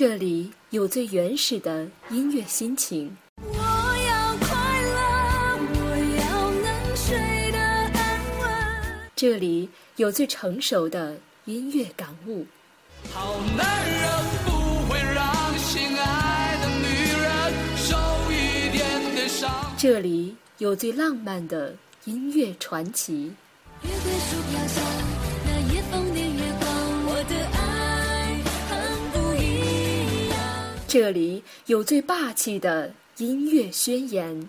[0.00, 3.14] 这里有最原始的音乐心情。
[3.36, 4.96] 我要快乐，
[5.74, 5.78] 我
[6.16, 7.98] 要能睡得安
[8.40, 8.48] 稳。
[9.14, 12.46] 这里有最成熟的音乐感悟。
[13.12, 14.10] 好男人
[14.46, 14.50] 不
[14.90, 16.86] 会让心爱的女
[17.20, 17.94] 人受
[18.32, 19.50] 一点点伤。
[19.76, 21.74] 这里有最浪漫的
[22.06, 23.34] 音乐传奇。
[23.82, 24.80] 月桂树飘下，
[30.92, 34.48] 这里有最霸气的音乐宣言。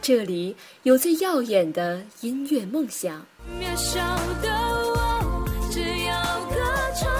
[0.00, 3.26] 这里有最耀眼的音乐梦想。
[3.60, 4.00] 渺小
[4.40, 6.56] 的我，只要歌
[6.98, 7.12] 唱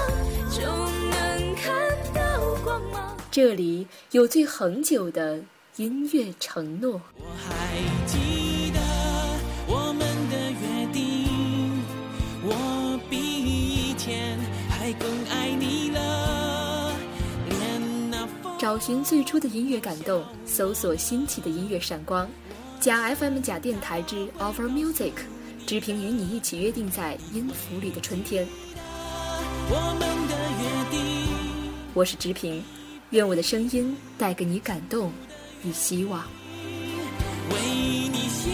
[0.49, 0.61] 就
[1.11, 3.15] 能看到光芒。
[3.29, 5.39] 这里有最恒久的
[5.75, 6.99] 音乐承诺。
[7.15, 8.36] 我还记
[18.67, 22.29] 找寻最初的音乐感动，搜索新奇的音乐闪光。
[22.81, 25.13] 假 FM 假电台之 Over Music，
[25.65, 28.45] 直平与你一起约定在音符里的春天。
[29.69, 30.99] 我们的约定。
[31.93, 32.61] 我是直平，
[33.11, 35.13] 愿我的声音带给你感动
[35.63, 36.25] 与希望。
[37.49, 37.55] 为
[38.11, 38.51] 你写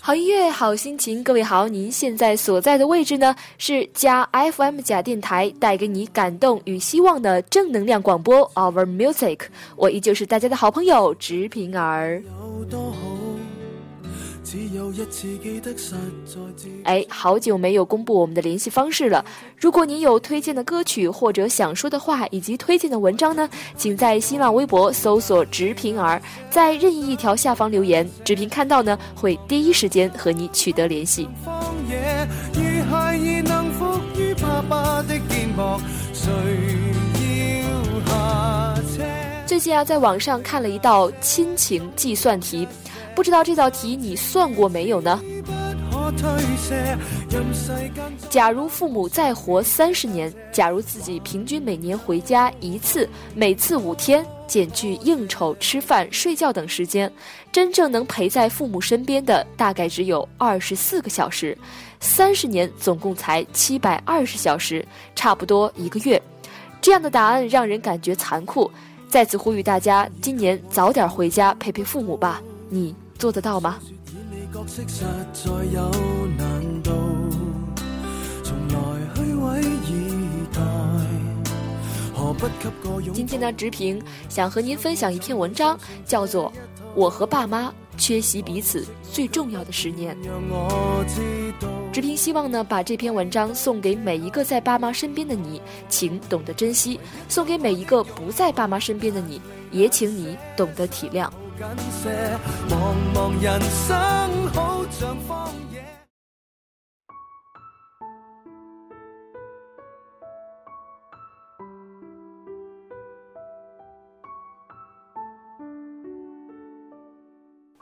[0.00, 9.40] 好音乐，好心情，各位好，您现在所在的位置呢是加 FM 假电台，带给你感动与希望的正能量广播 Our Music，
[9.76, 12.22] 我依旧是大家的好朋友直平儿。
[12.58, 13.11] 有多好，
[16.84, 19.24] 哎，好久没有公布我们的联系方式了。
[19.56, 26.20] 如果您有推荐的歌曲或者想说的话，以及推荐的文章呢，请在新浪微博搜索“直平儿”，
[26.50, 31.28] 在任意一条下方留言，直平看到呢会第一时间和你取得联系。
[39.46, 42.66] 最近啊，在网上看了一道亲情计算題，
[43.14, 45.20] 不知道这道题你算过没有呢？
[48.28, 57.10] 假如父母再活三十年，假如自己平均每年回家一次，每次五天，减去应酬、吃饭、睡觉等时间，
[57.50, 61.56] 真正能陪在父母身边的大概只有二十四个小时，
[62.00, 64.84] 三十年总共才七百二十小时，
[65.14, 66.20] 差不多一个月。
[66.80, 68.70] 这样的答案让人感觉残酷。
[69.08, 72.42] 在此呼吁大家，今年早点回家陪陪父母吧。
[72.68, 73.78] 你做得到吗？
[83.14, 86.50] 今天呢，直平想和您分享一篇文章，叫做
[86.96, 90.16] 《我和爸妈缺席彼此最重要的十年》。
[91.92, 99.40] 直平希望呢，把这篇文章送给每一个在爸妈身边的你，请懂得珍惜；送给每一个不在爸妈身边的你，
[99.70, 101.30] 也请你懂得体谅。
[101.58, 105.82] 緊些，茫茫人生好像荒野。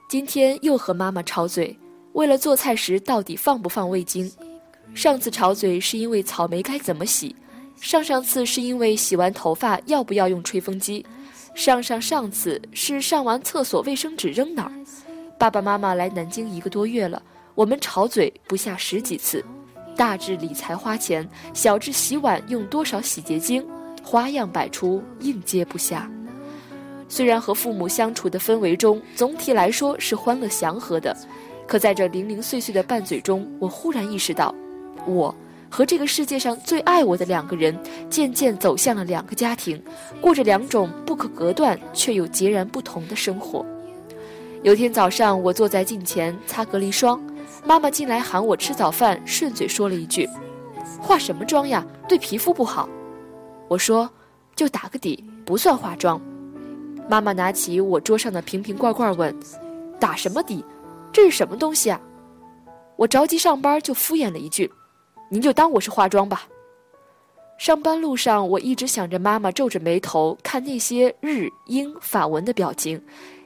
[0.08, 1.78] 今天又和妈妈吵嘴，
[2.14, 4.30] 为了做菜时到底放不放味精。
[4.92, 7.36] 上次吵嘴是因为草莓该怎么洗，
[7.80, 11.06] 上上次是因为洗完头发要不要用吹风机，
[11.54, 14.72] 上上上次是上完厕所卫生纸扔哪儿。
[15.38, 17.22] 爸爸妈妈来南京一个多月了，
[17.54, 19.44] 我们吵嘴不下十几次，
[19.96, 23.66] 大至理财花钱，小至洗碗用多少洗洁精，
[24.02, 26.02] 花样百出，应接不暇。
[27.08, 31.16] 虽然和父母相处的氛围中，总体来说是欢乐祥和的，
[31.66, 34.54] 可在这零零碎碎的拌嘴中，我忽然意识到，
[35.06, 35.34] 我
[35.70, 37.78] 和这个世界上最爱我的两个人，
[38.10, 39.80] 渐渐走向了两个家庭，
[40.20, 43.64] 过着两种不可隔断却又截然不同的生活。
[44.62, 47.22] 有天早上，我坐在镜前擦隔离霜，
[47.64, 50.28] 妈妈进来喊我吃早饭，顺嘴说了一句
[51.00, 51.86] ：“化什么妆呀？
[52.08, 52.88] 对皮肤不好。”
[53.68, 54.10] 我说
[54.56, 56.20] ：“就打个底，不算化妆。”
[57.08, 59.34] 妈妈拿起我桌上的瓶瓶罐罐问
[59.98, 60.64] ：“打什么底？
[61.12, 62.00] 这是什么东西啊？”
[62.96, 64.70] 我着急上班就敷衍了一句
[65.32, 66.48] ：“您就当我是化妆吧。
[67.56, 73.00] 上班路上，我一直想着妈妈皱着眉头看那些日、英、法文的表情，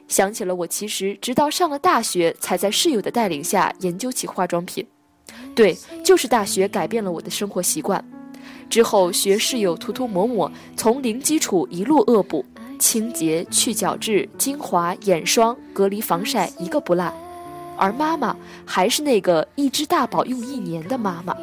[0.08, 4.86] 想起了我其实直到上了大学才在室友的带领下研究起化妆品。
[5.54, 8.02] 对，就是大学改变了我的生活习惯。
[8.70, 12.42] 之后学室友涂涂抹抹，从零基础一路恶补，
[12.78, 17.12] 清洁、去角质、精华、眼霜、隔离、防晒，一个不落。
[17.76, 18.34] 而妈妈
[18.64, 21.36] 还是那个一只大宝用一年的妈妈。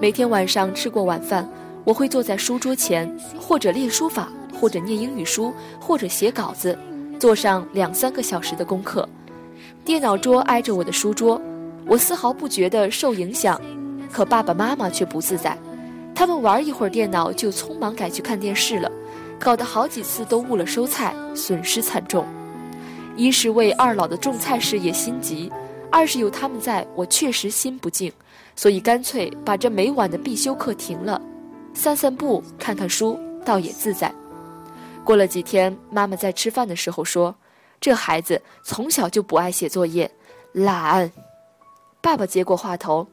[0.00, 1.46] 每天晚上吃过晚饭，
[1.84, 6.76] 我会坐在书桌前，或者练书法，或者念英语书，或者写稿子，
[7.18, 9.06] 做上两三个小时的功课。
[9.84, 11.38] 电脑桌挨着我的书桌，
[11.84, 13.60] 我丝毫不觉得受影响，
[14.10, 15.54] 可爸爸妈妈却不自在。
[16.14, 18.90] 他们玩一会儿电脑就匆忙改去看电视了，
[19.38, 22.24] 搞得好几次都误了收菜，损失惨重。
[23.16, 25.52] 一是为二老的种菜事业心急，
[25.90, 28.10] 二是有他们在，我确实心不静，
[28.60, 31.18] 所以干脆把这每晚的必修课停了，
[31.72, 34.14] 散散步，看看书，倒也自在。
[35.02, 37.34] 过了几天，妈妈在吃饭的时候说
[37.80, 40.10] ：“这孩子从小就不爱写作业，
[40.52, 41.10] 懒。”
[42.02, 43.08] 爸爸接过话头：“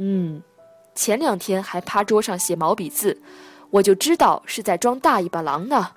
[0.00, 0.42] 嗯，
[0.94, 3.20] 前两天还趴桌上写毛笔字，
[3.68, 5.90] 我就知道是在装大尾巴狼呢。”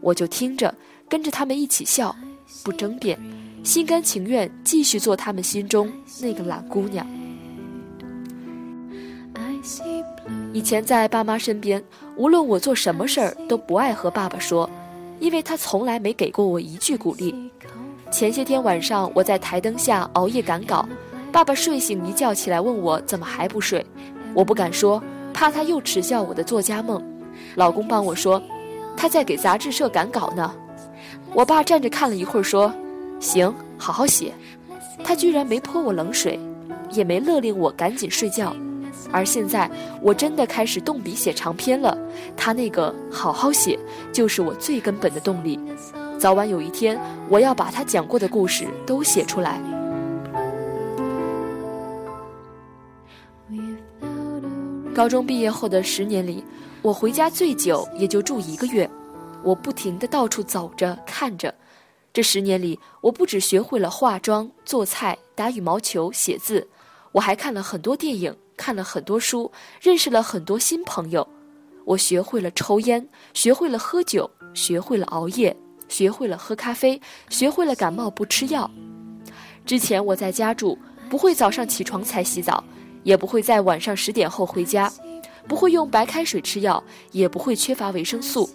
[0.00, 0.72] 我就听着，
[1.08, 2.14] 跟着他们一起笑，
[2.62, 3.18] 不争辩，
[3.64, 7.04] 心甘情愿继续做他们心中那个懒姑娘。
[10.52, 11.82] 以前在爸妈身边，
[12.16, 14.68] 无论我做什么事儿，都不爱和爸爸说，
[15.20, 17.50] 因为他从来没给过我一句鼓励。
[18.10, 20.86] 前些天晚上，我在台灯下熬夜赶稿，
[21.32, 23.84] 爸爸睡醒一觉起来问我怎么还不睡，
[24.34, 25.02] 我不敢说，
[25.32, 27.02] 怕他又耻笑我的作家梦。
[27.56, 28.40] 老公帮我说，
[28.96, 30.54] 他在给杂志社赶稿呢。
[31.32, 32.72] 我爸站着看了一会儿，说
[33.18, 34.32] ：“行，好好写。”
[35.02, 36.38] 他居然没泼我冷水，
[36.90, 38.54] 也没勒令我赶紧睡觉。
[39.10, 39.70] 而现在，
[40.00, 41.96] 我真的开始动笔写长篇了。
[42.36, 43.78] 他那个好好写，
[44.12, 45.58] 就是我最根本的动力。
[46.18, 46.98] 早晚有一天，
[47.28, 49.60] 我要把他讲过的故事都写出来。
[54.94, 56.44] 高中毕业后的十年里，
[56.80, 58.88] 我回家最久也就住一个月。
[59.42, 61.52] 我不停地到处走着看着，
[62.12, 66.66] 这十年里，我不只学会了化妆、做菜、打羽毛球、写字，
[67.12, 71.26] 我还看了很多电影，看了很多书，认识了很多新朋友。
[71.84, 75.54] 我学会了抽烟，学会了喝酒，学会了熬夜，
[75.88, 78.70] 学会了喝咖啡，学会了感冒不吃药。
[79.66, 80.78] 之前我在家住，
[81.10, 82.64] 不会早上起床才洗澡，
[83.02, 84.90] 也不会在晚上十点后回家，
[85.46, 88.48] 不会用白开水吃药，也不会缺乏维生素。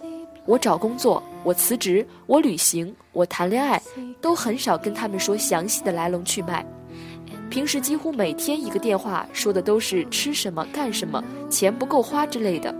[0.46, 3.80] 我找工作，我辞职，我旅行，我谈恋爱，
[4.20, 6.66] 都很少跟他们说详细的来龙去脉。
[7.50, 12.72] 平时几乎每天一个电话，说的都是吃什么、干什么、钱不够花之类的。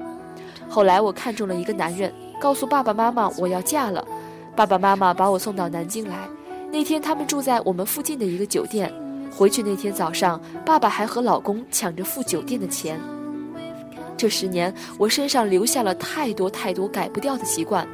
[0.69, 4.07] 后来我看中了一个男人，告诉爸爸妈妈我要嫁了，
[4.55, 6.17] 爸爸妈妈把我送到南京来。
[6.71, 8.91] 那天他们住在我们附近的一个酒店。
[9.33, 13.01] 回去那天早上，爸爸还和老公抢着付酒店的钱。
[14.17, 17.87] 这十年，我身上留下了太多太多改不掉的习惯，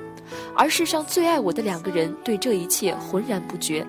[0.55, 3.87] 而世上最爱我的两个人对这一切浑然不觉。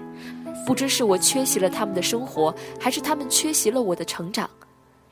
[0.65, 4.49] 不知是我缺席了他们的生活，还是他们缺席了我的成长。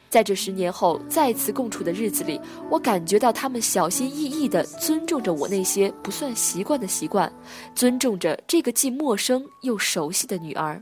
[0.10, 7.32] 在这十年后再次共处的日子里，我感觉到他们小心翼翼地尊重着我那些不算习惯的习惯，
[7.74, 10.82] 尊重着这个既陌生又熟悉的女儿。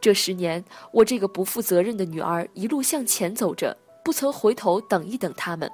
[0.00, 5.70] 这十年，我这个不负责任的女儿一路向前走着，不曾回头等一等他们。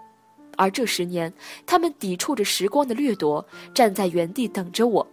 [0.56, 1.32] 而这十年，
[1.64, 5.06] 他们抵触着时光的掠夺，站在原地等着我。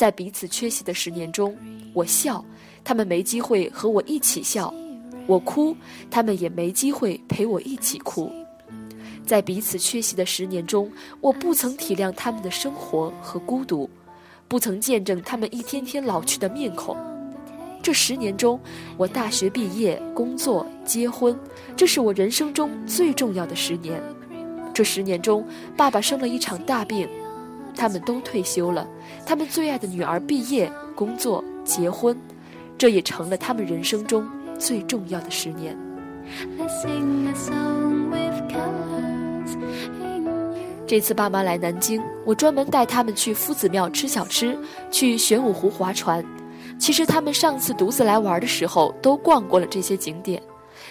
[0.00, 1.54] 在彼此缺席的十年中，
[1.92, 2.42] 我笑，
[2.82, 4.72] 他们没机会和我一起笑；
[5.26, 5.76] 我哭，
[6.10, 8.32] 他们也没机会陪我一起哭。
[9.26, 10.90] 在彼此缺席的十年中，
[11.20, 13.90] 我不曾体谅他们的生活和孤独，
[14.48, 16.96] 不曾见证他们一天天老去的面孔。
[17.82, 18.58] 这十年中，
[18.96, 21.38] 我大学毕业、工作、结婚，
[21.76, 24.02] 这是我人生中最重要的十年。
[24.72, 27.06] 这十年中，爸爸生了一场大病，
[27.80, 28.86] 他们都退休了，
[29.24, 32.14] 他们最爱的女儿毕业、工作、结婚，
[32.76, 35.74] 这也成了他们人生中最重要的十年。
[40.86, 44.54] 这次爸妈来南京，我专门带他们去夫子庙吃小吃，
[44.90, 46.22] 去玄武湖划船。
[46.78, 50.42] 其实他们上次独自来玩的时候都逛过了这些景点，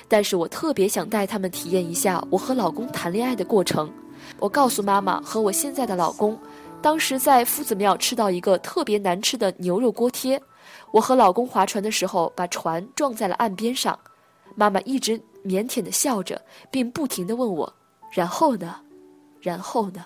[0.08, 3.88] 但是我特别想带他们体验一下我和老公谈恋爱的过程。
[4.38, 6.38] 我告诉妈妈和我现在的老公，
[6.82, 10.42] 当时在夫子庙吃到一个特别难吃的牛肉锅贴，
[10.92, 13.98] 我和老公划船的时候把船撞在了岸边上，
[14.56, 17.72] 妈妈一直腼腆的笑着，并不停的问我
[18.12, 18.76] ：“然后呢？
[19.42, 20.06] 然后呢？”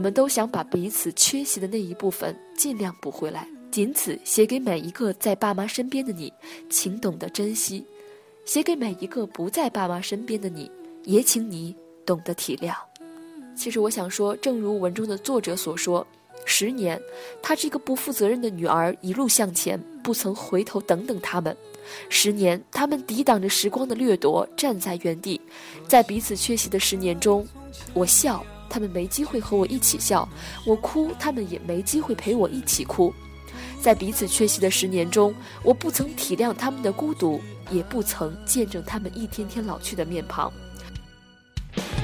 [0.00, 3.46] 我们都想把彼此缺席的那一部分尽量补回来。
[3.70, 6.32] 仅此写给每一个在爸妈身边的你，
[6.70, 7.84] 请懂得珍惜；
[8.46, 10.70] 写给每一个不在爸妈身边的你，
[11.04, 11.76] 也请你
[12.06, 12.72] 懂得体谅。
[13.54, 16.06] 其实我想说，正如文中的作者所说，
[16.46, 16.98] 十年，
[17.42, 21.54] 她这个不负责任的女儿一路向前，不曾回头等等他们。
[22.08, 25.38] 十年，他们抵挡着时光的掠夺，站在原地，
[25.86, 27.46] 在彼此缺席的十年中，
[27.92, 30.26] 我笑，他们没机会和我一起笑；
[30.64, 33.12] 我哭，他们也没机会陪我一起哭。
[33.82, 40.52] 在彼此缺席的十年中，我不曾体谅他们的孤独，也不曾见证他们一天天老去的面庞。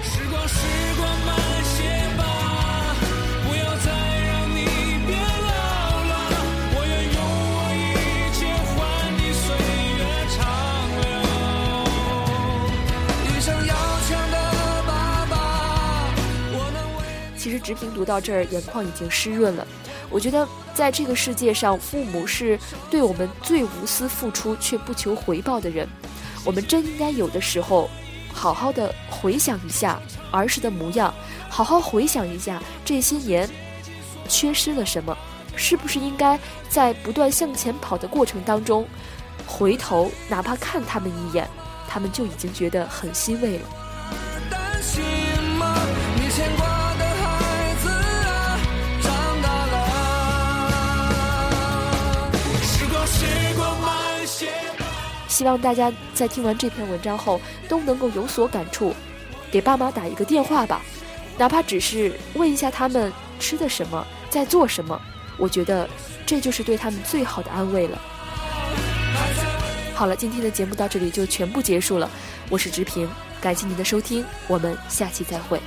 [0.03, 0.67] 时光，时
[0.99, 1.56] 光慢
[17.47, 19.65] 其实直平读到这儿，眼眶已经湿润了。
[20.11, 22.59] 我觉得，在这个世界上，父母是
[22.91, 25.89] 对我们最无私付出却不求回报的人。
[26.45, 27.89] 我们真应该有的时候，
[28.33, 31.15] 好好的回想一下儿时的模样，
[31.49, 33.49] 好好回想一下这些年
[34.29, 35.17] 缺失了什么，
[35.55, 36.37] 是不是应该
[36.69, 38.85] 在不断向前跑的过程当中，
[39.47, 41.49] 回头哪怕看他们一眼，
[41.87, 45.16] 他们就已经觉得很欣慰了。
[55.37, 57.39] 希望大家在听完这篇文章后
[57.69, 58.95] 都能够有所感触，
[59.51, 60.81] 给爸妈打一个电话吧，
[61.37, 64.99] 哪怕只是问一下他们吃的什么，在做什么，
[65.37, 65.87] 我觉得
[66.25, 68.01] 这就是对他们最好的安慰了。
[69.95, 72.09] 好了，今天的节目到这里就全部结束了，
[72.49, 73.07] 我是直平，
[73.39, 75.61] 感谢您的收听，我们下期再会。